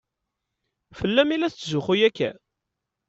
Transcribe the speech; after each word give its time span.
Fell-am 0.97 1.29
i 1.35 1.37
la 1.37 1.49
tetzuxxu 1.53 1.95
akka? 2.07 2.29